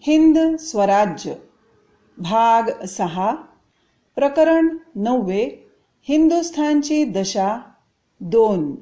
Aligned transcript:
हिंद 0.00 0.56
स्वराज्य. 0.56 1.32
भाग 2.18 2.84
सहा. 2.84 3.34
प्रकरण 4.14 4.76
नववे. 4.94 5.70
हिंदुस्थानची 6.02 7.04
दशा 7.04 7.58
दोन. 8.20 8.76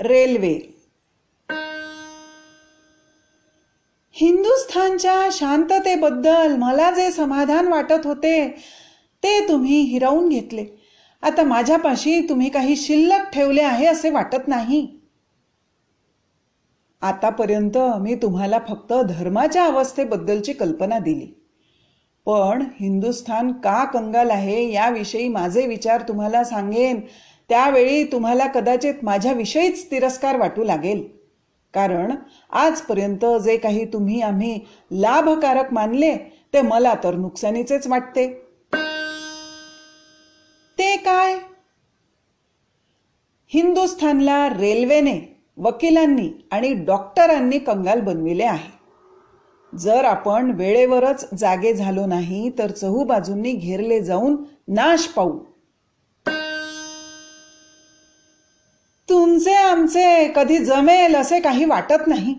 रेल्वे. 0.00 0.84
हिंदुस्थानच्या 4.12 5.28
शांततेबद्दल 5.32 6.56
मला 6.56 6.90
जे 6.90 7.10
समाधान 7.10 7.68
वाटत 7.68 8.06
होते 8.06 8.50
ते 9.22 9.48
तुम्ही 9.48 9.80
हिरावून 9.80 10.28
घेतले. 10.28 10.66
आता 11.22 11.42
माझ्यापाशी 11.42 12.28
तुम्ही 12.28 12.50
काही 12.50 12.76
शिल्लक 12.76 13.30
ठेवले 13.32 13.62
आहे 13.62 13.86
असे 13.86 14.10
वाटत 14.10 14.48
नाही. 14.48 15.01
आतापर्यंत 17.02 17.76
मी 17.76 18.14
तुम्हाला 18.14 18.58
फक्त 18.68 18.92
धर्माच्या 18.92 19.64
अवस्थेबद्दलची 19.64 20.52
कल्पना 20.52 20.98
दिली. 20.98 21.44
पण 22.26 22.62
हिंदुस्थान 22.80 23.52
का 23.52 23.84
कंगाल 23.84 24.30
आहे 24.30 24.72
याविषयी 24.72 25.28
माझे 25.28 25.66
विचार 25.66 26.00
तुम्हाला 26.00 26.44
सांगेन 26.44 27.00
त्यावेळी 27.48 28.04
तुम्हाला 28.04 28.46
कदाचित 28.46 28.94
माझ्याविषयीच 29.02 29.90
तिरस्कार 29.90 30.36
वाटू 30.36 30.64
लागेल. 30.64 31.08
कारण 31.74 32.12
आजपर्यंत 32.50 33.24
जे 33.24 33.56
काही 33.56 33.84
तुम्ही 33.84 34.20
आम्ही 34.20 34.60
लाभकारक 34.92 35.72
मानले 35.72 36.16
ते 36.54 36.62
मला 36.62 36.94
तर 37.04 37.14
नुकसानीचेच 37.14 37.86
वाटते. 37.86 38.46
ते 40.78 40.96
काय? 40.96 41.34
हिंदुस्थानला 43.46 44.48
रेल्वेने 44.48 45.31
वकिलांनी 45.56 46.48
आणि 46.50 46.74
डॉक्टरांनी 46.74 47.58
कंगाल 47.58 48.00
बनविले 48.00 48.44
आहे. 48.44 48.82
जर 49.78 50.04
आपण 50.04 50.50
वेळेवरच 50.50 51.34
जागे 51.38 51.74
झालो 51.74 52.06
नाही 52.06 52.50
तर 52.58 52.70
चहूबाजूंनी 52.70 53.52
घेरले 53.52 54.00
जाऊन 54.00 54.36
नाश 54.68 55.06
पाहू 55.06 55.38
तुमचे 59.08 59.54
आमचे 59.54 60.32
कधी 60.36 60.58
जमेल 60.58 61.16
असे 61.16 61.40
काही 61.40 61.64
वाटत 61.64 62.06
नाही. 62.06 62.34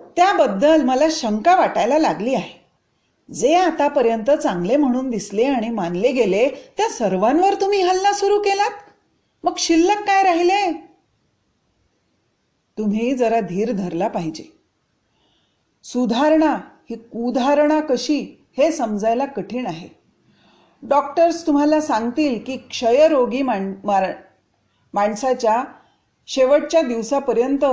त्याबद्दल 0.00 0.82
मला 0.82 1.06
शंका 1.10 1.56
वाटायला 1.56 1.98
लागली 1.98 2.34
आहे. 2.34 2.58
जे 3.34 3.54
आतापर्यंत 3.54 4.30
चांगले 4.30 4.76
म्हणून 4.76 5.10
दिसले 5.10 5.44
आणि 5.44 5.70
मानले 5.70 6.12
गेले 6.12 6.48
त्या 6.48 6.88
सर्वांवर 6.88 7.54
तुम्ही 7.54 7.82
हल्ला 7.82 8.12
सुरू 8.12 8.38
केलात? 8.38 8.70
मग 9.44 9.52
शिल्लक 9.58 10.06
काय 10.06 10.22
राहिले? 10.22 10.87
तुम्ही 12.78 13.14
जरा 13.14 13.40
धीर 13.40 13.72
धरला 13.72 14.08
पाहिजे. 14.08 14.44
सुधारणा 15.84 16.54
ही 16.90 16.96
कुधारणा 16.96 17.80
कशी 17.80 18.44
हे 18.58 18.72
समजायला 18.72 19.24
कठीण 19.24 19.66
आहे. 19.66 19.88
डॉक्टर्स 20.82 21.46
तुम्हाला 21.46 21.80
सांगतील 21.80 22.38
की 22.46 22.56
क्षयरोगी 22.56 23.42
माण 23.42 23.74
मार 23.84 24.12
माणसाच्या 24.94 25.64
शेवटच्या 26.26 26.82
दिवसापर्यंत 26.82 27.64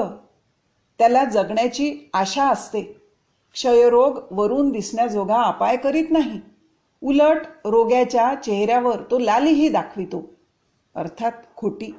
त्याला 1.00 1.23
जगण्याची 1.23 1.98
आशा 2.14 2.50
असते. 2.50 2.81
क्षयरोग 3.53 4.20
वरून 4.31 4.70
दिसण्याजोगा 4.70 5.42
अपाय 5.42 5.78
करीत 5.78 6.06
नाही. 6.11 6.42
उलट 7.03 7.38
रोग्याच्या 7.66 8.36
चेहऱ्यावर 8.45 9.02
तो 9.11 9.20
लालीही 9.20 9.70
दाखवितो. 9.70 10.30
अर्थात 10.95 11.31
खोटी. 11.56 11.95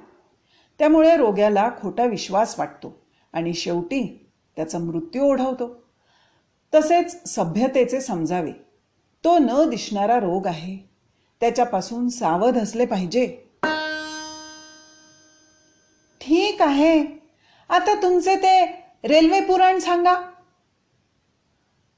त्यामुळे 0.78 1.16
रोग्याला 1.16 1.70
खोटा 1.82 2.04
विश्वास 2.04 2.58
वाटतो 2.58 3.02
आणि 3.32 3.54
शेवटी 3.54 4.26
त्याचा 4.56 4.78
मृत्यू 4.78 5.22
ओढवतो. 5.22 5.82
तसेच 6.74 7.34
सभ्यतेचे 7.34 8.00
समजावे. 8.00 8.52
तो 9.24 9.38
न 9.38 9.70
दिसणारा 9.70 10.18
रोग 10.20 10.46
आहे. 10.46 10.90
त्याच्यापासून 11.40 12.08
सावध 12.08 12.58
असले 12.58 12.86
पाहिजे. 12.86 13.26
ठीक 16.20 16.56
आहे. 16.60 17.04
आता 17.68 18.02
तुमचे 18.02 18.36
ते 18.36 18.84
रेल्वे 19.04 19.40
पुराण 19.40 19.78
सांगा. 19.78 20.30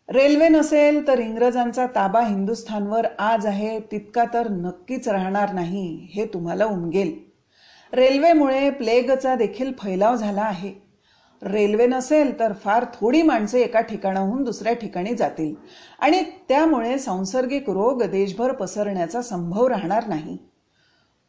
रेल्वे 0.09 0.49
नसेल 0.49 1.07
तर 1.07 1.19
इंग्रजांचा 1.19 1.87
ताबा 1.87 2.21
हिंदुस्थानवर 2.21 3.07
आज 3.19 3.47
आहे. 3.47 3.81
तितका 3.81 4.25
तर 4.35 4.49
नक्कीच 4.49 5.09
राहणार 5.09 5.53
नाही 5.53 6.09
हे 6.11 6.25
तुम्हाला 6.25 6.65
उमगेल. 6.65 7.28
रेल्वेमुळे 7.93 8.71
प्लेगचा 8.71 9.35
देखील 9.35 9.73
फैलाव 9.73 10.17
झाला 10.17 10.43
आहे. 10.43 10.89
रेल्वे 11.43 11.87
नसेल 11.87 12.39
तर 12.39 12.53
फार 12.53 12.85
थोडी 12.95 13.23
माणसे 13.23 13.61
एका 13.61 13.81
ठिकाणाहून 13.81 14.45
दुसऱ्या 14.45 14.73
ठिकाणी 14.73 15.15
जातील. 15.15 15.55
आणि 15.99 16.23
त्यामुळे 16.49 16.99
सांसर्गिक 16.99 17.71
रोग 17.71 18.03
देशभर 18.03 18.53
पसरण्याचा 18.53 19.23
संभव 19.23 19.67
राहणार 19.67 20.07
नाही. 20.07 20.39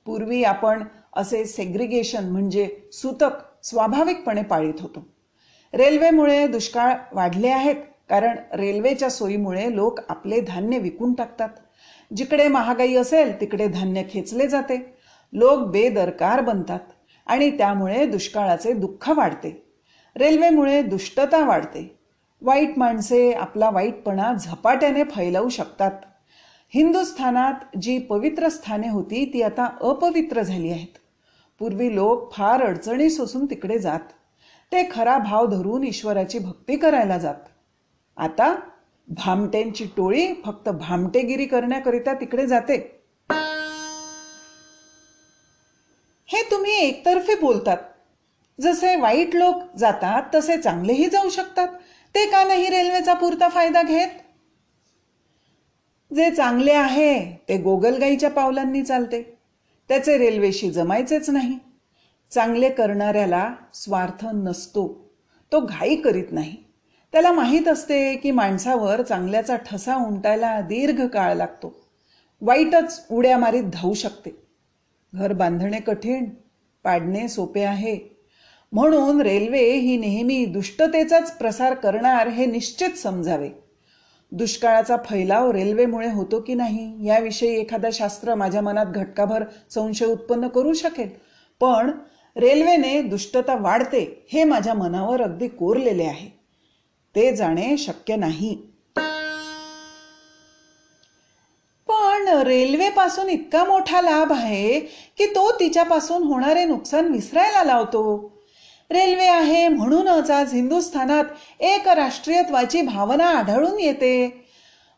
पूर्वी 0.05 0.43
आपण 0.43 0.83
असे 1.13 1.45
सेग्रिगेशन 1.45 2.29
म्हणजे 2.29 2.89
सूतक 2.93 3.65
स्वाभाविकपणे 3.65 4.43
पाळीत 4.43 4.73
होतो. 4.79 5.07
रेल्वेमुळे 5.73 6.47
दुष्काळ 6.47 6.93
वाढले 7.13 7.47
आहेत 7.47 7.75
कारण 8.09 8.35
रेल्वेच्या 8.53 9.09
सोयीमुळे 9.09 9.75
लोक 9.75 9.99
आपले 10.09 10.41
धान्य 10.41 10.77
विकून 10.77 11.13
टाकतात. 11.13 11.49
जिकडे 12.17 12.47
महागाई 12.47 12.95
असेल 12.95 13.41
तिकडे 13.41 13.67
धान्य 13.67 14.03
खेचले 14.09 14.47
जाते. 14.47 14.98
लोक 15.33 15.59
बेदरकार 15.59 16.41
बनतात 16.41 16.79
आणि 17.25 17.57
त्यामुळे 17.57 18.05
दुष्काळाचे 18.05 18.73
दुःख 18.73 19.09
वाढते. 19.09 19.73
रेल्वेमुळे 20.15 20.81
दुष्टता 20.81 21.45
वाढते. 21.45 21.99
वाईट 22.41 22.77
माणसे 22.77 23.31
आपला 23.31 23.69
वाईटपणा 23.69 24.33
झपाट्याने 24.33 25.03
फैलवू 25.03 25.49
शकतात. 25.49 25.91
हिंदुस्थानात 26.73 27.77
जी 27.81 27.99
पवित्र 27.99 28.47
स्थाने 28.47 28.89
होती 28.89 29.31
ती 29.33 29.41
आता 29.41 29.65
अपवित्र 29.65 30.41
झाली 30.41 30.71
आहेत. 30.71 30.97
पूर्वी 31.59 31.95
लोक 31.95 32.33
फार 32.33 32.61
अडचणी 32.61 33.09
सोसून 33.09 33.45
तिकडे 33.45 33.79
जात. 33.79 33.99
ते 34.71 34.89
खरा 34.91 35.17
भाव 35.17 35.45
धरून 35.45 35.83
ईश्वराची 35.83 36.39
भक्ती 36.39 36.77
करायला 36.77 37.17
जात. 37.17 37.47
आता 38.17 38.55
भामटेंची 39.07 39.85
टोळी 39.85 40.27
फक्त 40.45 40.69
भामटेगिरी 40.69 41.45
करण्याकरिता 41.45 42.13
तिकडे 42.13 42.47
जाते. 42.47 42.98
एकतर्फे 46.79 47.35
बोलतात. 47.35 47.77
जसे 48.61 48.95
वाईट 48.95 49.35
लोक 49.35 49.55
जातात 49.77 50.23
तसे 50.35 50.57
चांगलेही 50.57 51.07
जाऊ 51.07 51.29
शकतात. 51.29 51.67
ते 52.15 52.25
का 52.25 52.43
नाही 52.43 52.69
रेल्वेचा 52.69 53.13
पुरता 53.13 53.49
फायदा 53.49 53.83
घेत? 53.83 54.07
जे 56.15 56.31
चांगले 56.31 56.71
आहे 56.71 57.35
ते 57.49 57.57
गोगलगाईच्या 57.57 58.29
पावलांनी 58.29 58.83
चालते. 58.83 59.37
त्याचे 59.87 60.17
रेल्वेशी 60.17 60.71
जमायचेच 60.71 61.29
नाही. 61.29 61.59
चांगले 62.31 62.69
करणाऱ्याला 62.69 63.55
स्वार्थ 63.73 64.25
नसतो. 64.25 65.11
तो 65.51 65.59
घाई 65.59 65.95
करीत 65.95 66.25
नाही. 66.31 66.55
त्याला 67.11 67.31
माहीत 67.31 67.67
असते 67.67 68.15
की 68.15 68.31
माणसावर 68.31 69.01
चांगल्याचा 69.01 69.55
ठसा 69.55 69.95
उमटायला 69.95 70.61
दीर्घ 70.61 71.05
काळ 71.05 71.33
लागतो. 71.33 71.87
वाईटच 72.41 73.05
उड्या 73.11 73.37
मारीत 73.37 73.63
धावू 73.73 73.93
शकते. 73.93 74.29
घर 75.13 75.33
बांधणे 75.33 75.79
कठीण 75.79 76.25
पाडणे 76.89 77.27
सोपे 77.27 77.61
आहे. 77.61 77.97
म्हणून 78.71 79.21
रेल्वे 79.21 79.71
ही 79.73 79.97
नेहमी 79.97 80.45
दुष्टतेचाच 80.45 81.37
प्रसार 81.37 81.73
करणार 81.73 82.27
हे 82.27 82.45
निश्चित 82.45 82.89
समजावे. 82.89 83.49
दुष्काळाचा 84.31 84.97
फैलाव 85.05 85.51
रेल्वेमुळे 85.51 86.11
होतो 86.11 86.41
की 86.41 86.53
नाही 86.53 87.07
याविषयी 87.07 87.49
एखादा 87.49 87.89
शास्त्र 87.93 88.35
माझ्या 88.35 88.61
मनात 88.61 88.85
घटकाभर 88.85 89.43
संशय 89.69 90.05
उत्पन्न 90.05 90.47
करू 90.47 90.73
शकेल. 90.73 91.09
पण 91.59 91.91
रेल्वेने 92.35 93.01
दुष्टता 93.01 93.55
वाढते 93.55 94.25
हे 94.33 94.43
माझ्या 94.43 94.73
मनावर 94.73 95.21
अगदी 95.21 95.47
कोरलेले 95.47 96.03
आहे. 96.03 96.29
ते 97.15 97.35
जाणे 97.35 97.77
शक्य 97.77 98.15
नाही. 98.15 98.68
रेल्वेपासून 102.43 103.29
इतका 103.29 103.63
मोठा 103.63 104.01
लाभ 104.01 104.31
आहे 104.31 104.79
की 105.17 105.25
तो 105.25 105.51
तिच्यापासून 105.51 106.23
होणारे 106.23 106.65
नुकसान 106.65 107.05
विसरायला 107.05 107.63
लावतो. 107.63 108.33
रेल्वे 108.91 109.25
आहे 109.25 109.67
म्हणूनच 109.67 110.31
आज 110.31 110.53
हिंदुस्थानात 110.53 111.23
एक 111.59 111.87
राष्ट्रीयत्वाची 111.87 112.81
भावना 112.81 113.25
आढळून 113.25 113.79
येते. 113.79 114.45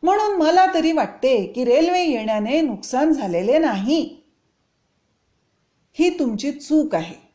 म्हणून 0.03 0.35
मला 0.35 0.73
तरी 0.73 0.91
वाटते 0.91 1.45
की 1.45 1.65
रेल्वे 1.65 2.03
येण्याने 2.03 2.61
नुकसान 2.61 3.11
झालेले 3.11 3.57
नाही. 3.57 4.17
ही 5.93 6.09
तुमची 6.09 6.51
चूक 6.51 6.95
आहे. 6.95 7.31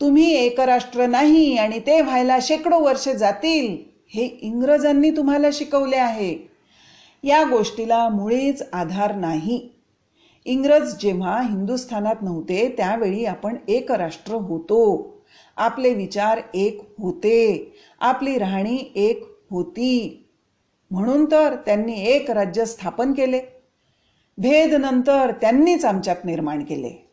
तुम्ही 0.00 0.34
एकराष्ट्र 0.34 1.06
नाही 1.06 1.56
आणि 1.56 1.78
ते 1.78 2.00
व्हायला 2.00 2.38
शेकडो 2.42 2.78
वर्षे 2.78 3.14
जातील 3.14 3.76
हे 4.08 4.24
इंग्रजांनी 4.42 5.10
तुम्हाला 5.10 5.48
शिकवले 5.52 5.96
आहे. 5.96 6.47
या 7.22 7.44
गोष्टीला 7.44 8.08
मुळीच 8.08 8.62
आधार 8.72 9.14
नाही. 9.14 9.68
इंग्रज 10.44 10.94
जेव्हा 11.00 11.42
हिंदुस्थानात 11.42 12.16
नव्हते 12.22 12.74
त्यावेळी 12.76 13.24
आपण 13.24 13.56
एक 13.68 13.92
राष्ट्र 13.92 14.34
होतो. 14.34 15.06
आपले 15.56 15.94
विचार 15.94 16.40
एक 16.54 16.80
होते. 16.98 17.74
आपली 18.00 18.38
राहणी 18.38 18.92
एक 18.94 19.24
होती. 19.50 20.24
म्हणून 20.90 21.30
तर 21.30 21.54
त्यांनी 21.54 22.00
एक 22.04 22.30
राज्य 22.30 22.64
स्थापन 22.64 23.12
केले. 23.12 23.40
भेद 24.38 24.74
नंतर 24.74 25.30
त्यांनीच 25.30 25.84
आमच्यात 25.84 26.16
निर्माण 26.24 26.64
केले. 26.64 27.10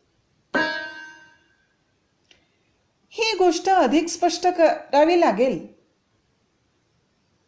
ही 3.10 3.36
गोष्ट 3.38 3.68
अधिक 3.68 4.08
स्पष्ट 4.08 4.46
करावी 4.46 5.20
लागेल. 5.20 5.75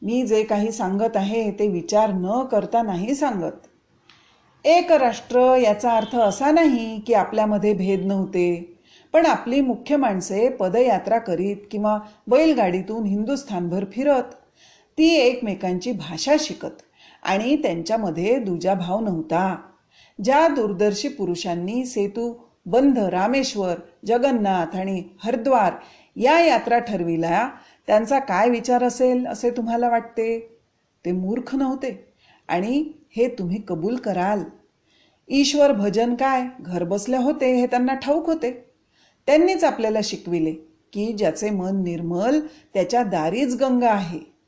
मी 0.02 0.22
जे 0.26 0.42
काही 0.42 0.70
सांगत 0.72 1.16
आहे 1.16 1.50
ते 1.50 1.66
विचार 1.68 2.10
न 2.12 2.44
करता 2.44 2.82
नाही 2.82 3.14
सांगत. 3.14 3.66
एक 4.64 4.92
राष्ट्र 4.92 5.40
याचा 5.56 5.90
अर्थ 5.90 6.16
असा 6.16 6.50
नाही 6.50 7.00
की 7.00 7.14
आपल्यामध्ये 7.14 7.72
भेद 7.74 8.04
नव्हते 8.04 8.78
पण 9.12 9.26
आपली 9.26 9.60
मुख्य 9.60 9.96
माणसे 9.96 10.48
पदयात्रा 10.48 11.18
करीत 11.18 11.56
किंवा 11.70 11.98
बैलगाडीतून 12.26 13.04
हिंदुस्थानभर 13.04 13.84
फिरत 13.92 14.34
ती 14.98 15.08
एकमेकांची 15.14 15.92
भाषा 15.92 16.34
शिकत 16.40 16.82
आणि 17.22 17.56
त्यांच्यामध्ये 17.56 18.38
दुजाभाव 18.38 19.00
नव्हता. 19.00 19.56
ज्या 20.18 20.46
दूरदर्शी 20.48 21.08
पुरुषांनी 21.08 21.84
सेतू 21.86 22.32
बंध 22.66 22.98
रामेश्वर 22.98 23.74
जगन्नाथ 24.06 24.76
आणि 24.76 25.02
हरिद्वार 25.24 25.72
या 26.16 26.38
यात्रा 26.40 26.78
ठरविल्या 26.78 27.48
त्यांचा 27.88 28.18
काय 28.18 28.48
विचार 28.48 28.84
असेल 28.84 29.26
असे 29.26 29.50
तुम्हाला 29.50 29.88
वाटते? 29.88 30.58
ते 31.04 31.12
मूर्ख 31.12 31.54
नव्हते. 31.54 32.08
आणि 32.48 32.92
हे 33.16 33.28
तुम्ही 33.28 33.62
कबूल 33.68 33.96
कराल. 33.96 34.42
ईश्वर 35.28 35.72
भजन 35.72 36.14
काय? 36.14 36.44
घरबसल्या 36.60 37.20
होते 37.20 37.56
हे 37.56 37.66
त्यांना 37.66 37.94
ठाऊक 37.94 38.26
होते. 38.26 38.64
त्यांनीच 39.26 39.64
आपल्याला 39.64 39.98
शिकविले 40.04 40.52
की 40.92 41.12
ज्याचे 41.12 41.50
मन 41.50 41.82
निर्मल 41.82 42.40
त्याच्या 42.74 43.02
दारीच 43.02 43.54
गंगा 43.56 43.90
आहे. 43.90 44.38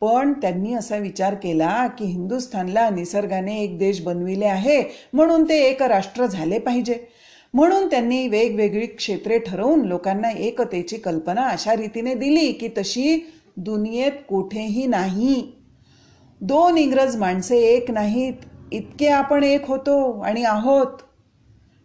पण 0.00 0.32
त्यांनी 0.32 0.74
असा 0.74 0.96
विचार 0.96 1.34
केला 1.34 1.86
की 1.86 2.04
हिंदुस्थानला 2.04 2.90
निसर्गाने 2.90 3.60
एक 3.60 3.78
देश 3.78 4.02
बनविले 4.02 4.44
आहे 4.44 4.82
म्हणून 5.12 5.48
ते 5.48 5.58
एक 5.62 5.82
राष्ट्र 5.82 6.26
झाले 6.26 6.58
पाहिजे. 6.58 7.08
म्हणून 7.56 7.86
त्यांनी 7.86 8.26
वेगवेगळी 8.28 8.86
क्षेत्रे 8.86 9.38
ठरवून 9.38 9.84
लोकांना 9.86 10.30
एकतेची 10.30 10.96
कल्पना 10.96 11.42
अशा 11.42 11.76
रीतीने 11.76 12.14
दिली 12.14 12.52
की 12.52 12.68
तशी 12.68 13.26
दुनियेत 13.56 14.12
कुठेही 14.28 14.86
नाही. 14.86 15.52
दोन 16.40 16.78
इंग्रज 16.78 17.16
माणसे 17.16 17.58
एक 17.58 17.90
नाहीत 17.90 18.44
इतके 18.72 19.08
आपण 19.08 19.44
एक 19.44 19.68
होतो 19.68 20.20
आणि 20.20 20.42
आहोत. 20.44 20.86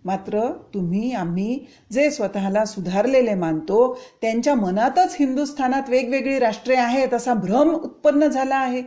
मात्र 0.05 0.41
तुम्ही 0.73 1.11
आम्ही 1.13 1.59
जे 1.91 2.09
स्वतःला 2.11 2.65
सुधारलेले 2.65 3.33
मानतो 3.33 3.99
त्यांच्या 4.21 4.55
मनातच 4.55 5.15
हिंदुस्थानात 5.19 5.89
वेगवेगळी 5.89 6.39
राष्ट्रे 6.39 6.75
आहेत 6.75 7.13
असा 7.13 7.33
भ्रम 7.33 7.71
उत्पन्न 7.75 8.27
झाला 8.27 8.55
आहे. 8.55 8.81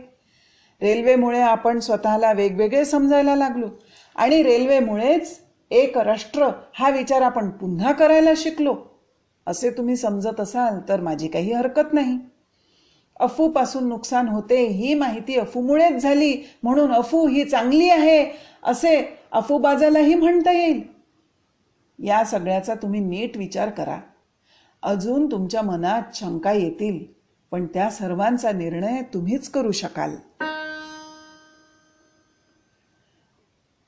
रेल्वेमुळे 0.81 1.39
आपण 1.39 1.79
स्वतःला 1.79 2.31
वेगवेगळे 2.33 2.85
समजायला 2.85 3.35
लागलो 3.35 3.67
आणि 4.15 4.43
रेल्वेमुळेच 4.43 5.39
एक 5.75 5.97
राष्ट्र 5.97 6.47
हा 6.73 6.89
विचार 6.89 7.21
आपण 7.21 7.49
पुन्हा 7.49 7.91
करायला 7.91 8.29
शिकलो. 8.37 8.75
असे 9.47 9.69
तुम्ही 9.69 9.95
समजत 9.95 10.39
असाल 10.39 10.79
तर 10.89 11.01
माझी 11.01 11.27
काही 11.27 11.53
हरकत 11.53 11.93
नाही. 11.93 12.19
अफूपासून 13.19 13.87
नुकसान 13.87 14.27
होते 14.27 14.65
ही 14.67 14.93
माहिती 14.93 15.35
अफूमुळेच 15.35 16.01
झाली 16.01 16.49
म्हणून 16.63 16.91
अफू 16.91 17.27
ही 17.27 17.43
चांगली 17.43 17.89
आहे 17.89 18.31
असे 18.63 19.17
अफूबाजालाही 19.31 20.15
म्हणता 20.15 20.51
येईल. 20.51 20.81
या 21.99 22.23
सगळ्याचा 22.25 22.73
तुम्ही 22.75 22.99
नीट 22.99 23.37
विचार 23.37 23.69
करा. 23.69 23.97
अजून 24.83 25.31
तुमच्या 25.31 25.61
मनात 25.61 26.01
शंका 26.13 26.51
येतील 26.51 27.03
पण 27.51 27.65
त्या 27.65 27.89
सर्वांचा 27.89 28.51
निर्णय 28.51 29.01
तुम्हीच 29.13 29.49
करू 29.49 29.71
शकाल. 29.71 30.15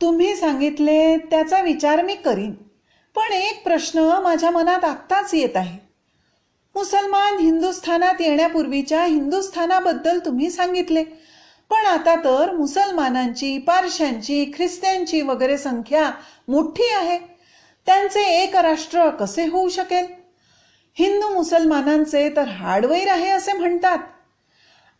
तुम्ही 0.01 0.35
सांगितले 0.35 1.17
त्याचा 1.17 1.61
विचार 1.61 2.01
मी 2.01 2.15
करीन. 2.15 2.51
पण 3.15 3.33
एक 3.33 3.63
प्रश्न 3.63 3.99
माझ्या 4.23 4.51
मनात 4.51 4.83
आत्ताच 4.83 5.33
येत 5.33 5.55
आहे. 5.55 5.79
मुसलमान 6.75 7.38
हिंदुस्थानात 7.38 8.21
येण्यापूर्वीच्या 8.21 9.03
हिंदुस्थानाबद्दल 9.03 10.19
तुम्ही 10.19 10.49
सांगितले. 10.49 11.03
पण 11.69 11.85
आता 11.85 12.15
तर 12.15 12.51
मुसलमानांची 12.55 13.57
पारशांची 13.57 14.51
ख्रिस्त्यांची 14.55 15.21
वगैरे 15.21 15.57
संख्या 15.57 16.11
मोठी 16.47 16.94
आहे. 16.94 17.19
त्यांचे 17.85 18.44
एक 18.44 18.55
राष्ट्र 18.55 19.09
कसे 19.09 19.47
होऊ 19.47 19.69
शकेल? 19.69 20.05
हिंदू 20.94 21.33
मुसलमानांचे 21.33 22.29
तर 22.29 22.47
हार्डवेअर 22.47 23.07
आहे 23.07 23.29
असे 23.29 23.53
म्हणतात. 23.53 23.97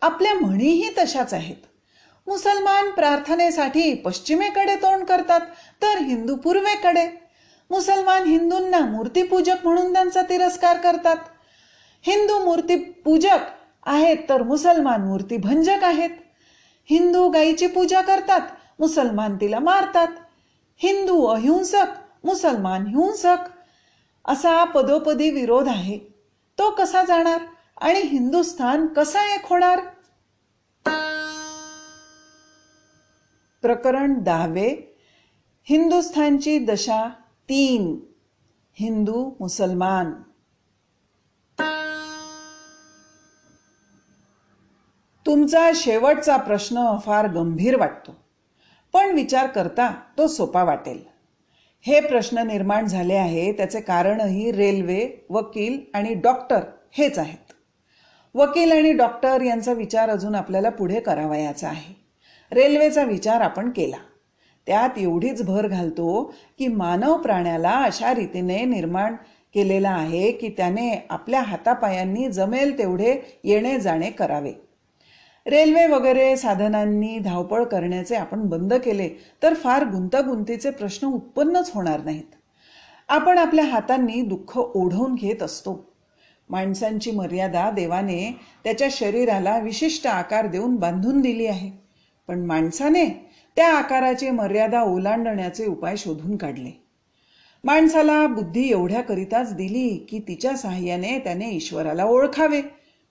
आपल्या 0.02 0.34
म्हणीही 0.34 0.90
तशाच 0.98 1.34
आहेत. 1.34 1.56
मुसलमान 2.28 2.90
प्रार्थनेसाठी 2.90 3.94
पश्चिमेकडे 3.94 4.76
तोंड 4.76 5.06
करतात 5.06 5.40
तर 5.82 5.98
हिंदू 5.98 6.36
पूर्वेकडे. 6.36 7.08
मुसलमान 7.70 8.24
हिंदूंना 8.24 8.80
मूर्तीपूजक 8.80 9.56
म्हणून 9.64 9.94
त्यांचा 9.94 10.22
तिरस्कार 10.22 10.78
करतात. 10.78 11.16
हिंदू 12.02 12.46
मूर्तीपूजक 12.46 13.40
आहेत 13.86 14.18
तर 14.30 14.44
मुसलमान 14.44 15.02
मूर्तीभंजक 15.02 15.84
आहेत. 15.84 16.10
हिंदू 16.90 17.30
गायीची 17.30 17.68
पूजा 17.68 18.02
करतात 18.02 18.42
मुसलमान 18.80 19.36
तिला 19.36 19.60
मारतात. 19.60 20.08
हिंदू 20.78 21.26
अहिंसक 21.26 21.86
मुसलमान 22.24 22.86
हिंसक. 22.88 23.38
असा 24.26 24.64
पदोपदी 24.64 25.30
विरोध 25.30 25.68
आहे. 25.68 26.00
तो 26.58 26.70
कसा 26.70 27.04
जाणार 27.04 27.42
आणि 27.82 28.00
हिंदुस्थान 28.00 28.86
कसा 28.88 29.36
एक 29.36 29.42
होणार 29.46 29.80
प्रकरण 33.62 34.14
दहावे 34.24 34.98
हिंदुस्थानची 35.64 36.60
दशा 36.60 37.10
तीन 37.50 38.00
हिंदू 38.74 39.32
मुसलमान. 39.40 40.14
तुमचा 45.26 45.72
शेवटचा 45.76 46.38
प्रश्न 46.38 46.98
फार 47.06 47.32
गंभीर 47.32 47.78
वाटतो 47.78 48.16
पण 48.94 49.16
विचार 49.16 49.48
करता 49.48 49.92
तो 50.18 50.28
सोपा 50.28 50.64
वाटेल. 50.64 51.04
हे 51.82 52.00
प्रश्न 52.00 52.38
निर्माण 52.38 52.86
झाले 52.86 53.14
आहे 53.14 53.52
त्याचे 53.52 53.82
कारणही 53.82 54.52
रेल्वे 54.52 55.26
वकील 55.30 55.80
आणि 55.94 56.14
डॉक्टर 56.14 56.60
हेच 56.92 57.20
आहेत. 57.20 57.54
वकील 58.36 58.72
आणि 58.72 58.94
डॉक्टर 58.94 59.42
यांचा 59.42 59.74
विचार 59.74 60.10
अजून 60.10 60.36
आपल्याला 60.36 60.70
पुढे 60.70 61.00
करावयाचा 61.00 61.68
आहे. 61.68 62.07
रेल्वेचा 62.52 63.04
विचार 63.04 63.42
आपण 63.42 63.70
केला. 63.70 63.98
त्यात 64.68 64.90
एवढीच 64.98 65.44
भर 65.44 65.68
घालतो 65.68 66.34
की 66.60 66.68
मानव 66.68 67.18
प्राण्याला 67.18 67.72
अशा 67.72 68.14
रीतीने 68.14 68.64
निर्माण 68.66 69.16
केलेला 69.54 69.90
आहे 69.90 70.32
की 70.32 70.50
त्याने 70.50 71.08
आपल्या 71.10 71.42
हातापायांनी 71.42 72.28
जमेल 72.28 72.78
तेवढे 72.78 73.40
येणे 73.44 73.80
जाणे 73.80 74.10
करावे. 74.10 74.54
रेल्वे 75.48 75.88
वगैरे 75.88 76.36
साधनांनी 76.38 77.20
धावपळ 77.20 77.64
करण्याचे 77.64 78.16
आपण 78.16 78.40
बंद 78.40 78.74
केले 78.74 79.10
तर 79.44 79.54
फार 79.54 79.86
गुंतागुंतीचे 79.86 80.70
प्रश्न 80.70 81.08
उत्पन्नच 81.08 81.72
होणार 81.74 82.00
नाहीत. 82.00 82.36
आपण 83.10 83.38
आपल्या 83.38 83.66
हातांनी 83.66 84.22
दुःख 84.22 84.58
ओढवून 84.58 85.16
घेत 85.16 85.44
असतो. 85.44 85.94
माणसांची 86.50 87.12
मर्यादा 87.12 87.72
देवाने 87.72 88.40
त्याच्या 88.64 88.88
शरीराला 88.92 89.58
विशिष्ट 89.58 90.08
आकार 90.08 90.48
देऊन 90.48 90.76
बांधून 90.76 91.22
दिली 91.22 91.48
आहे. 91.48 91.87
पण 92.28 92.46
माणसाने 92.46 93.30
त्या 93.56 93.78
आकाराची 93.78 94.30
मर्यादा 94.30 94.82
ओलांडण्याचे 94.82 95.66
उपाय 95.66 95.96
शोधून 95.98 96.38
काढले. 96.38 96.84
माणसाला 97.64 98.28
बुद्धी 98.28 98.70
एवढ्याकरिताच 98.70 99.56
दिली 99.56 100.06
की 100.10 100.20
तिच्या 100.20 100.56
सहाय्याने 100.56 101.20
त्याने 101.20 101.50
ईश्वराला 101.50 102.04
ओळखावे. 102.04 102.62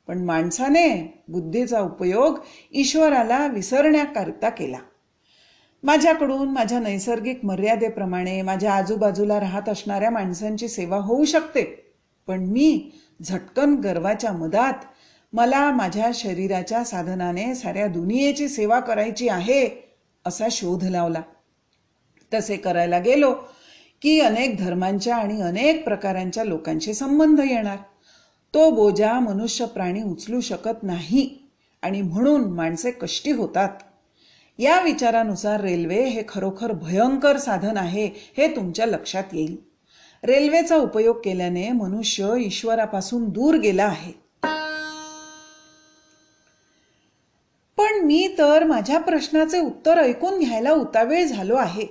पण 0.09 0.19
माणसाने 0.19 1.23
बुद्धीचा 1.29 1.81
उपयोग 1.81 2.39
ईश्वराला 2.73 3.47
विसरण्याकरता 3.47 4.49
केला. 4.49 4.79
माझ्याकडून 5.83 6.49
माझ्या 6.49 6.81
नैसर्गिक 6.81 7.45
मर्यादेप्रमाणे 7.45 8.43
माझ्या 8.43 8.75
आजूबाजूला 8.75 9.41
राहत 9.41 9.69
असणाऱ्या 9.69 10.11
माणसांची 10.11 10.69
सेवा 10.69 10.97
होऊ 10.97 11.25
शकते. 11.25 11.93
पण 12.27 12.41
मी 12.41 12.91
झटकन 13.23 13.75
गर्वाच्या 13.75 14.33
मधात 14.33 14.75
मला 15.33 15.71
माझ्या 15.71 16.11
शरीराच्या 16.15 16.85
साधनाने 16.85 17.55
साऱ्या 17.55 17.87
दुनियेची 17.87 18.49
सेवा 18.49 18.81
करायची 18.81 19.29
आहे 19.29 19.95
असा 20.27 20.47
शोध 20.51 20.85
लावला. 20.85 21.23
तसे 22.35 22.57
करायला 22.57 22.99
गेलो 22.99 23.35
की 24.03 24.21
अनेक 24.21 24.59
धर्मांच्या 24.59 25.17
आणि 25.17 25.41
अनेक 25.43 25.85
प्रकारांच्या 25.85 26.45
लोकांशी 26.45 26.95
संबंध 26.95 27.41
येणार. 27.41 27.77
तो 28.55 28.71
बोजा 28.71 29.21
मनुष्य 29.21 29.67
प्राणी 29.67 30.03
उचलू 30.03 30.41
शकत 30.41 30.83
नाही 30.83 31.51
आणि 31.83 32.03
म्हणून 32.03 32.45
माणसे 32.45 32.91
कष्टी 32.91 33.31
होतात. 33.31 33.71
या 34.59 34.81
विचारानुसार 34.81 35.61
रेल्वे 35.61 36.05
हे 36.05 36.23
खरोखर 36.29 36.73
भयंकर 36.73 37.37
साधन 37.37 37.77
आहे 37.77 38.11
हे 38.37 38.57
तुमच्या 38.57 38.87
लक्षात 38.87 39.25
येईल. 39.33 39.57
रेल्वेचा 40.25 40.77
उपयोग 40.77 41.17
केल्याने 41.25 41.71
मनुष्य 41.73 42.35
ईश्वरापासून 42.39 43.29
दूर 43.29 43.55
गेला 43.55 43.85
आहे. 43.85 44.26
तर 48.39 48.65
माझ्या 48.65 49.01
प्रश्नाचे 49.01 49.61
उत्तर 49.61 49.99
ऐकून 49.99 50.39
घ्यायला 50.39 50.73
उतावेळ 50.73 51.27
झालो 51.27 51.57
आहे. 51.57 51.87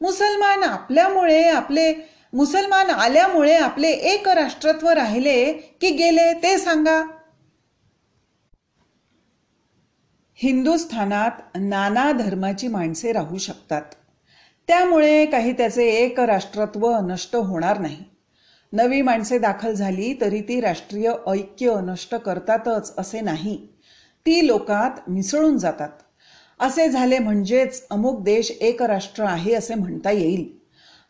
मुसलमान 0.00 0.62
आपल्यामुळे 0.62 1.48
आपले 1.48 1.94
मुसलमान 2.32 2.90
आल्यामुळे 2.90 3.56
आपले 3.56 3.88
एक 3.88 4.28
राष्ट्रत्व 4.28 4.88
राहिले 4.88 5.52
की 5.52 5.90
गेले 5.90 6.34
ते 6.34 6.58
सांगा. 6.58 7.02
हिंदुस्थानात 10.34 11.30
नाना 11.54 12.12
धर्माची 12.12 12.68
माणसे 12.68 13.12
राहू 13.12 13.38
शकतात. 13.38 13.82
त्यामुळे 14.68 15.26
काही 15.26 15.52
त्याचे 15.52 15.88
एक 15.88 16.20
राष्ट्रत्व 16.20 16.96
नष्ट 16.98 17.36
होणार 17.36 17.78
नाही. 17.78 18.04
नवी 18.72 19.02
माणसे 19.02 19.38
दाखल 19.38 19.72
झाली 19.72 20.16
तरी 20.20 20.40
ती 20.40 20.60
राष्ट्रीय 20.60 21.12
ऐक्य 21.26 21.74
नष्ट 21.82 22.14
करतातच 22.14 22.94
असे 22.98 23.20
नाही. 23.20 23.71
ती 24.26 24.46
लोकात 24.46 24.90
मिसळून 25.08 25.58
जातात. 25.58 25.88
असे 26.60 26.88
झाले 26.88 27.18
म्हणजेच 27.18 27.86
अमुक 27.90 28.22
देश 28.22 28.50
एक 28.60 28.82
राष्ट्र 28.82 29.24
आहे 29.24 29.54
असे 29.54 29.74
म्हणता 29.74 30.10
येईल. 30.10 30.58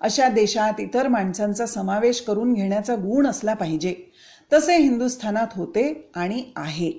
अशा 0.00 0.28
देशात 0.28 0.81
इतर 0.81 1.09
माणसांचा 1.09 1.66
समावेश 1.66 2.21
करून 2.21 2.52
घेण्याचा 2.52 2.95
गुण 2.95 3.26
असला 3.26 3.54
पाहिजे. 3.54 3.95
तसे 4.52 4.76
हिंदुस्थानात 4.76 5.47
होते 5.52 6.11
आणि 6.14 6.45
आहे. 6.57 6.92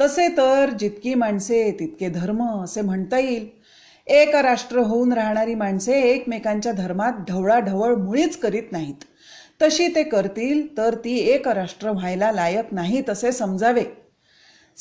तसे 0.00 0.28
तर 0.28 0.70
जितकी 0.70 1.14
माणसे 1.14 1.76
तितके 1.80 2.08
धर्म 2.08 2.64
असे 2.64 2.80
म्हणता 2.80 3.18
येईल. 3.18 3.48
एक 4.06 4.36
राष्ट्र 4.36 4.78
होऊन 4.78 5.12
राहणारी 5.12 5.54
माणसे 5.54 6.00
एकमेकांच्या 6.00 6.72
धर्मात 6.72 7.12
ढवळाढवळ 7.28 7.94
मुळीच 7.94 8.36
करीत 8.36 8.72
नाहीत. 8.72 9.04
तशी 9.62 9.88
ते 9.88 10.02
करतील 10.02 10.76
तर 10.76 10.94
ती 10.94 11.18
एक 11.18 11.48
राष्ट्र 11.48 11.90
व्हायला 11.90 12.32
लायक 12.32 12.74
नाही 12.74 13.02
तसे 13.08 13.32
समजावे. 13.32 14.05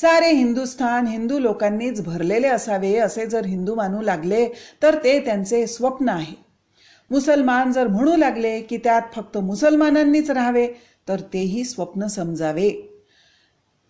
सारे 0.02 0.32
हिंदुस्थान 0.32 1.08
हिंदू 1.08 1.40
लोकांनीच 1.40 2.02
भरलेले 2.06 2.48
असावे 2.48 2.96
असे 2.96 3.26
जर 3.26 3.46
हिंदू 3.46 3.76
मानू 3.76 4.02
लागले 4.02 4.48
तर 4.84 4.96
ते 5.04 5.20
त्यांचे 5.20 5.68
स्वप्न 5.68 6.10
आहे. 6.10 6.34
मुसलमान 7.12 7.72
जर 7.72 7.88
म्हणू 7.88 8.16
लागले 8.18 8.60
की 8.62 8.78
त्यात 8.78 9.02
फक्त 9.16 9.38
मुसलमानांनीच 9.38 10.32
राहावे 10.32 10.68
तर 11.08 11.20
तेही 11.34 11.64
स्वप्न 11.64 12.08
समजावे. 12.08 12.70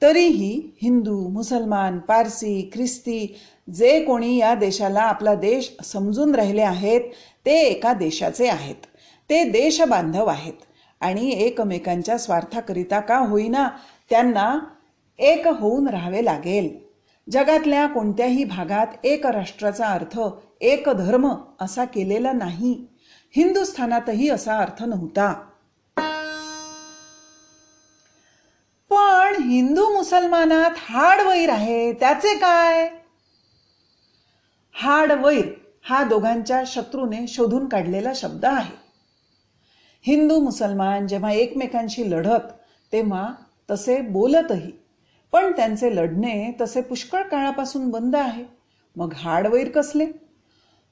तरीही 0.01 0.69
हिंदू 0.81 1.17
मुसलमान 1.29 2.00
पारसी 2.00 2.69
ख्रिस्ती 2.74 3.35
जे 3.74 4.03
कोणी 4.03 4.38
या 4.38 4.55
देशाला 4.55 5.01
आपला 5.01 5.35
देश 5.35 5.71
समजून 5.83 6.35
राहिले 6.35 6.62
आहेत 6.62 7.01
ते 7.45 7.59
एका 7.62 7.93
देशाचे 7.93 8.47
आहेत. 8.47 8.85
ते 9.29 9.43
देशबांधव 9.43 10.25
आहेत. 10.25 10.62
आणि 11.01 11.31
एकमेकांच्या 11.31 12.17
स्वार्थाकरिता 12.17 13.00
का 13.00 13.17
होईना 13.17 13.69
त्यांना 14.09 14.59
एक 15.19 15.48
होऊन 15.48 15.88
राहावे 15.88 16.25
लागेल. 16.25 16.79
जगातल्या 17.31 17.88
कोणत्याही 17.88 18.43
भागात 18.43 18.88
एक 19.03 19.25
राष्ट्राचा 19.25 19.88
अर्थ 19.88 20.19
एक 20.62 20.89
धर्म 20.89 21.36
असा 21.62 21.86
केलेला 21.86 22.31
नाही. 22.31 22.88
हिंदुस्थानातही 23.36 24.29
असा 24.29 24.57
अर्थ 24.57 24.84
नव्हता. 24.84 25.34
पण 28.89 29.43
हिंदू 29.43 29.98
मुसलमानात 29.98 30.72
हाड 30.75 31.22
वैर 31.22 31.50
आहे 31.50 31.93
त्याचे 31.93 32.36
काय? 32.36 32.89
हाड 34.74 35.12
वैर 35.12 35.45
हा 35.84 36.03
दोघांच्या 36.03 36.63
शत्रूने 36.67 37.27
शोधून 37.27 37.67
काढलेला 37.67 38.12
शब्द 38.15 38.45
आहे. 38.45 38.75
हिंदू 40.01 40.39
मुसलमान 40.39 41.07
जेव्हा 41.07 41.31
एकमेकांशी 41.31 42.12
लढत 42.12 42.53
तेव्हा 42.91 43.34
तसे 43.72 44.01
बोलतही 44.01 44.85
पण 45.32 45.51
त्यांचे 45.51 45.96
लढणे 45.96 46.51
तसे 46.62 46.82
पुष्कळ 46.82 47.22
काळापासून 47.22 47.89
बंद 47.89 48.15
आहे. 48.15 48.44
मग 48.96 49.13
हाडवैर 49.15 49.70
कसले? 49.70 50.05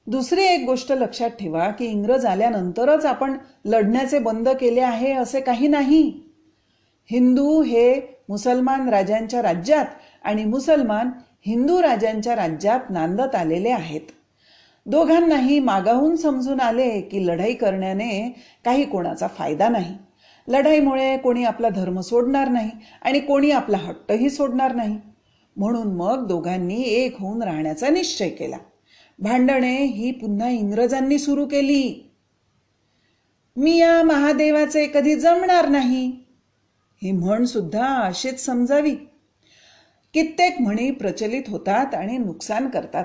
दुसरी 0.06 0.42
एक 0.42 0.64
गोष्ट 0.66 0.92
लक्षात 0.92 1.30
ठेवा 1.30 1.70
की 1.70 1.84
इंग्रज 1.84 2.26
आल्यानंतरच 2.26 3.04
आपण 3.04 3.36
लढण्याचे 3.64 4.18
बंद 4.18 4.48
केले 4.48 4.80
आहे 4.80 5.12
असे 5.12 5.40
काही 5.40 5.68
नाही. 5.68 6.20
हिंदू 7.10 7.62
हे 7.62 8.00
मुसलमान 8.28 8.88
राजांच्या 8.88 9.42
राज्यात 9.42 9.86
आणि 10.22 10.44
मुसलमान 10.44 11.10
हिंदू 11.46 11.82
राजांच्या 11.82 12.36
राज्यात 12.36 12.80
नांदत 12.90 13.34
आलेले 13.34 13.70
आहेत. 13.70 14.00
दोघांनाही 14.86 15.58
मागाहून 15.58 16.16
समजून 16.16 16.60
आले 16.60 17.00
की 17.00 17.26
लढाई 17.26 17.54
करण्याने 17.54 18.42
काही 18.64 18.84
कोणाचा 18.84 19.26
फायदा 19.26 19.68
नाही. 19.68 19.96
लढाईमुळे 20.48 21.16
कोणी 21.16 21.44
आपला 21.44 21.68
धर्म 21.68 22.00
सोडणार 22.00 22.48
नाही 22.48 22.70
आणि 23.02 23.20
कोणी 23.20 23.50
आपला 23.50 23.76
हट्टही 23.76 24.30
सोडणार 24.30 24.74
नाही. 24.74 25.00
म्हणून 25.56 25.86
मग 25.86 26.26
दोघांनी 26.26 26.82
एक 26.82 27.20
होऊन 27.20 27.42
राहण्याचा 27.42 27.88
निश्चय 27.88 28.28
केला. 28.28 28.56
भांडणे 29.18 29.84
ही 29.84 30.10
पुन्हा 30.10 30.48
इंग्रजांनी 30.48 31.18
सुरू 31.18 31.46
केली. 31.46 32.10
मी 33.56 33.78
या 33.78 34.02
महादेवाचे 34.02 34.86
कधी 34.94 35.14
जमणार 35.14 35.68
नाही? 35.68 36.12
ही 37.02 37.12
म्हण 37.12 37.44
सुद्धा 37.44 37.86
अशीच 37.86 38.44
समजावी. 38.44 38.94
कित्येक 40.14 40.60
म्हणी 40.60 40.90
प्रचलित 40.90 41.42
होतात 41.48 41.94
आणि 41.94 42.18
नुकसान 42.18 42.68
करतात. 42.68 43.04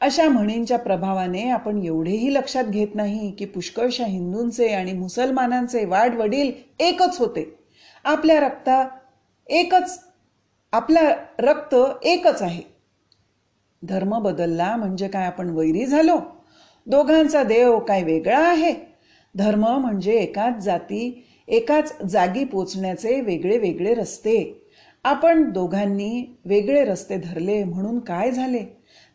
अशा 0.00 0.28
म्हणींच्या 0.28 0.78
प्रभावाने 0.78 1.48
आपण 1.50 1.82
एवढेही 1.82 2.34
लक्षात 2.34 2.64
घेत 2.64 2.94
नाही 2.94 3.30
की 3.30 3.44
पुष्कळशा 3.44 4.04
हिंदूंचे 4.04 4.68
आणि 4.68 4.92
मुसलमानांचे 4.92 5.84
वाडवडील 5.84 6.50
एकच 6.78 7.18
होते. 7.18 7.58
आपल्या 8.04 8.40
रक्ता 8.40 8.88
एकच 9.46 9.98
आपला 10.72 11.00
रक्त 11.38 11.74
एकच 12.02 12.42
आहे. 12.42 12.62
धर्म 13.82 14.18
बदलला 14.18 14.76
म्हणजे 14.76 15.08
काय 15.08 15.26
आपण 15.26 15.50
वैरी 15.50 15.86
झालो? 15.86 16.18
दोघांचा 16.86 17.42
देव 17.42 17.78
काय 17.78 18.02
वेगळा 18.02 18.38
आहे? 18.38 18.74
धर्म 19.34 19.66
म्हणजे 19.66 20.12
एकाच 20.12 20.62
जाती 20.62 21.26
एकाच 21.48 22.02
जागी 22.02 22.44
पोचण्याचे 22.44 23.20
वेगळे 23.20 23.58
वेगळे 23.58 23.94
रस्ते. 23.94 24.62
आपण 25.04 25.50
दोघांनी 25.50 26.36
वेगळे 26.44 26.84
रस्ते 26.84 27.16
धरले 27.16 27.64
म्हणून 27.64 27.98
काय 27.98 28.30
झाले? 28.30 28.64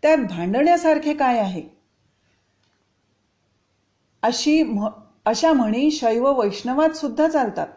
त्यात 0.03 0.17
भांडण्यासारखे 0.17 1.13
काय 1.13 1.39
आहे? 1.39 1.61
अशी 4.23 4.61
अशा 5.25 5.53
म्हणी 5.53 5.91
शैव 5.91 6.41
वैष्णवात 6.41 6.89
सुद्धा 6.89 7.27
चालतात. 7.27 7.67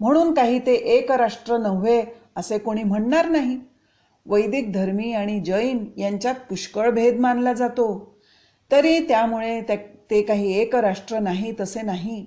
म्हणून 0.00 0.34
काही 0.34 0.58
ते 0.58 0.74
एक 0.74 1.12
राष्ट्र 1.12 1.56
नव्हे 1.56 2.04
असे 2.36 2.58
कोणी 2.58 2.82
म्हणणार 2.82 3.28
नाही. 3.28 3.58
वैदिक 4.26 4.72
धर्मी 4.72 5.12
आणि 5.12 5.40
जैन 5.40 5.84
यांच्यात 5.96 6.34
पुष्कळ 6.34 6.90
भेद 6.90 7.20
मानला 7.20 7.52
जातो. 7.52 8.18
तरी 8.70 8.98
त्यामुळे 8.98 9.60
ते 10.10 10.22
काही 10.22 10.52
एक 10.60 10.74
राष्ट्र 10.76 11.18
नाही 11.18 11.52
तसे 11.60 11.82
नाही. 11.82 12.24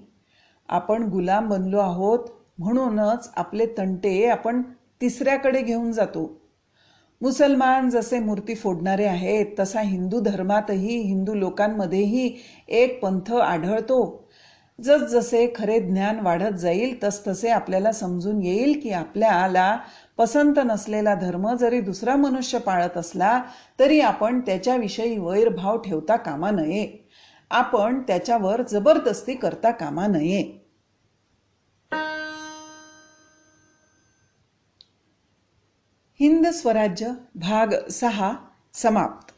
आपण 0.70 1.04
गुलाम 1.04 1.50
बनलो 1.50 1.80
आहोत 1.80 2.20
म्हणूनच 2.58 3.32
आपले 3.36 3.66
तंटे 3.78 4.26
आपण 4.28 4.62
तिसऱ्याकडे 5.02 5.62
घेऊन 5.62 5.92
जातो. 5.92 6.37
मुसलमान 7.22 7.90
जसे 7.90 8.20
मूर्ती 8.20 8.56
फोडणारे 8.56 9.06
आहेत 9.06 9.46
तसा 9.60 9.82
हिंदू 9.82 10.20
धर्मातही 10.20 10.98
हिंदू 10.98 11.34
लोकांमध्येही 11.34 12.36
एक 12.68 13.02
पंथ 13.02 13.34
आढळतो. 13.34 14.28
जसजसे 14.84 15.54
खरे 15.56 15.80
ज्ञान 15.80 16.20
वाढत 16.20 16.56
जाईल 16.56 17.04
तसतसे 17.04 17.50
आपल्याला 17.50 17.92
समजून 17.92 18.42
येईल 18.44 18.80
की 18.84 18.90
आपल्याला 18.90 19.78
पसंत 20.18 20.54
नसलेला 20.58 21.16
धर्म 21.16 21.56
जरी 21.56 21.82
दुसरा 21.82 22.16
मनुष्य 22.16 22.58
पाळत 22.58 22.98
असला 22.98 23.42
तरी 23.80 24.00
आपण 24.00 24.40
त्याच्याविषयी 24.40 25.18
वैरभाव 25.18 25.78
ठेवता 25.78 26.16
कामा 26.16 26.52
नये. 26.52 27.10
आपण 27.52 28.02
त्याच्यावर 28.02 28.62
जबरदस्ती 28.62 29.34
करता 29.34 29.72
कामा 29.72 30.08
नये. 30.08 30.57
हिंद 36.20 36.46
स्वराज्य 36.52 37.16
भाग 37.38 37.74
सहा 37.90 38.30
समाप्त 38.74 39.34